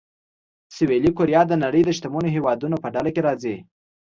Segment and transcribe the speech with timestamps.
[0.75, 3.55] سویلي کوریا د نړۍ د شتمنو هېوادونو په ډله کې راځي.